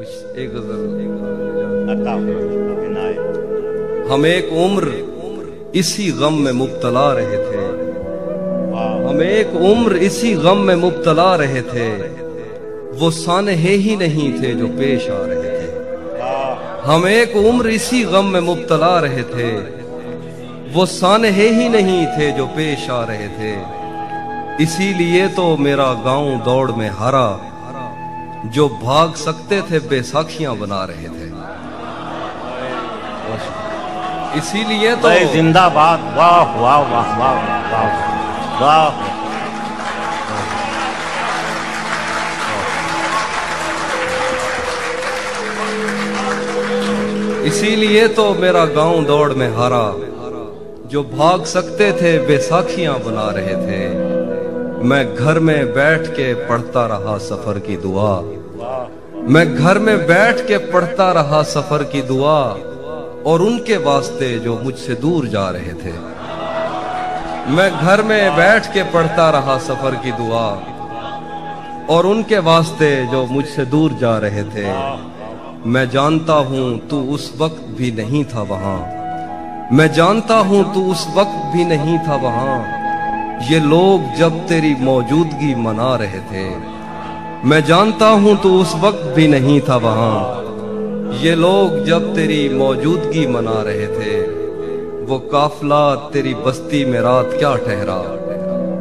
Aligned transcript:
कुछ 0.00 0.36
एक 0.38 0.50
गज़ल 0.54 0.84
हम 4.12 4.26
एक 4.26 4.52
उम्र 4.52 4.92
इसी 5.74 6.12
गम 6.12 6.34
में 6.34 6.52
मुबतला 6.52 7.12
रहे 7.12 7.38
थे। 7.38 7.64
हम 9.08 9.22
एक 9.22 9.56
उम्र 9.56 9.96
इसी 9.96 10.34
गम 10.34 10.58
में 10.58 10.74
मुबतला 10.74 11.34
रहे 11.36 11.62
थे। 11.62 11.90
वो 12.98 13.10
सानहे 13.10 13.74
ही 13.74 13.96
नहीं 13.96 14.32
थे 14.32 14.54
जो 14.54 14.66
पेश 14.66 15.08
आ 15.08 15.20
रहे 15.26 15.42
थे। 15.42 15.68
हम 16.82 17.08
एक 17.08 17.36
उम्र 17.36 17.68
इसी 17.68 18.04
गम 18.04 18.24
में 18.24 18.40
मुबतला 18.40 19.00
रहे 19.00 19.22
थे। 19.22 19.52
वो 20.72 20.86
सानहे 20.86 21.48
ही 21.48 21.68
नहीं 21.68 22.06
थे 22.06 22.32
जो 22.32 22.46
पेश 22.46 22.90
आ 22.90 23.04
रहे 23.04 23.28
थे। 23.28 23.54
इसीलिए 24.62 25.28
तो 25.28 25.56
मेरा 25.56 25.92
गाँव 25.92 26.44
दौड़ 26.44 26.70
में 26.72 26.90
हारा। 26.90 27.49
जो 28.46 28.68
भाग 28.68 29.14
सकते 29.14 29.62
थे 29.62 29.78
बेसाखियाँ 29.78 30.56
बना 30.56 30.84
रहे 30.84 31.08
थे। 31.08 31.28
इसीलिए 34.38 34.96
तो 34.96 35.32
जिंदाबाद। 35.32 36.00
वाह 36.16 36.60
वाह 36.60 36.78
वाह 36.78 37.18
वाह 37.18 37.36
वाह 37.72 37.88
वाह। 38.60 39.10
इसीलिए 47.44 48.08
तो 48.08 48.34
मेरा 48.34 48.64
गाँव 48.64 49.04
दौड़ 49.04 49.32
में 49.32 49.48
हारा। 49.56 49.84
जो 50.88 51.02
भाग 51.02 51.44
सकते 51.44 51.92
थे 51.92 52.18
बेसाखियाँ 52.26 52.98
बना 52.98 53.30
रहे 53.30 53.54
थे। 53.56 54.19
मैं 54.80 55.14
घर 55.14 55.38
में 55.38 55.72
बैठ 55.72 56.06
के 56.06 56.32
पढ़ता 56.48 56.84
रहा 56.86 57.16
सफ़र 57.18 57.58
की 57.58 57.76
दुआ। 57.76 58.12
मैं 59.28 59.54
घर 59.54 59.78
में 59.78 60.06
बैठ 60.06 60.40
के 60.40 60.58
पढ़ता 60.72 61.10
रहा 61.12 61.42
सफ़र 61.42 61.82
की 61.84 62.02
दुआ 62.02 62.38
और 63.26 63.42
उनके 63.42 63.76
वास्ते 63.76 64.38
जो 64.38 64.58
मुझसे 64.58 64.94
दूर 64.94 65.26
जा 65.26 65.48
रहे 65.50 65.74
थे। 65.74 65.92
मैं 67.52 67.70
घर 67.80 68.02
में 68.02 68.36
बैठ 68.36 68.66
के 68.66 68.82
पढ़ता 68.82 69.28
रहा 69.30 69.58
सफ़र 69.58 69.94
की 69.94 70.12
दुआ 70.12 70.46
और 71.96 72.06
उनके 72.06 72.38
वास्ते 72.38 73.06
जो 73.06 73.24
मुझसे 73.26 73.64
दूर 73.66 73.92
जा 73.92 74.16
रहे 74.18 74.44
थे। 74.44 74.66
मैं 75.70 75.88
जानता 75.90 76.32
हूँ 76.32 76.78
तू 76.88 77.02
उस 77.14 77.32
वक्त 77.38 77.62
भी 77.78 77.92
नहीं 77.92 78.24
था 78.24 78.42
वहाँ। 78.42 78.78
मैं 79.72 79.92
जानता 79.92 80.34
हूँ 80.34 80.74
तू 80.74 80.90
उस 80.92 81.06
वक्त 81.16 81.42
भी 81.52 81.64
नहीं 81.64 81.98
था 81.98 82.16
वहाँ। 82.16 82.79
ये 83.40 83.58
लोग 83.60 84.14
जब 84.14 84.48
तेरी 84.48 84.74
मौजूदगी 84.74 85.54
मना 85.54 85.94
रहे 85.96 86.18
थे। 86.20 86.48
मैं 87.48 87.64
जानता 87.64 88.08
हूँ 88.08 88.42
तू 88.42 88.60
उस 88.60 88.74
वक्त 88.74 89.02
भी 89.16 89.28
नहीं 89.28 89.60
था 89.60 89.76
वहाँ। 89.76 90.42
ये 91.20 91.34
लोग 91.34 91.84
जब 91.84 92.14
तेरी 92.14 92.48
मौजूदगी 92.48 93.26
मना 93.26 93.62
रहे 93.62 93.86
थे, 93.86 94.20
वो 95.04 95.18
काफिला 95.18 95.94
तेरी 95.94 96.34
बस्ती 96.34 96.84
में 96.84 97.00
रात 97.00 97.30
क्या 97.38 97.56
ठहरा? 97.56 97.98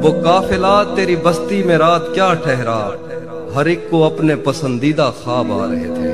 वो 0.00 0.12
काफिला 0.22 0.84
तेरी 0.84 1.16
बस्ती 1.16 1.62
में 1.62 1.76
रात 1.78 2.06
क्या 2.14 2.34
ठहरा? 2.34 2.78
हर 3.56 3.68
एक 3.68 3.90
को 3.90 4.02
अपने 4.02 4.36
पसंदीदा 4.36 5.10
ख्वाब 5.10 5.52
आ 5.52 5.64
रहे 5.64 5.88
थे। 5.88 6.12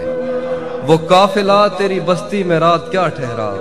वो 0.87 0.99
काफिला 0.99 1.69
तेरी 1.69 2.01
बस्ती 2.01 2.45
में 2.45 2.59
रात 2.59 2.89
क्या 2.91 3.09
ठहरा? 3.09 3.53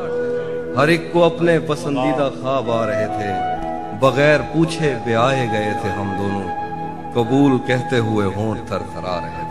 हर 0.82 0.90
एक 0.90 1.14
को 1.14 1.22
अपने 1.22 1.60
पसंदीदा 1.60 2.30
ख्वाब 2.30 2.72
आ 2.72 2.86
रहे 2.86 3.06
थे। 3.06 3.57
बगैर 3.94 4.42
पूछे 4.42 4.96
ब्याए 4.96 5.48
गए 5.48 5.74
थे 5.84 5.90
हम 5.90 6.18
दोनों। 6.18 6.48
कबूल 7.14 7.58
कहते 7.58 7.98
हुए 7.98 8.26
होंठ 8.26 8.58
थर 8.58 8.82
थरा 8.94 9.18
रहे 9.20 9.47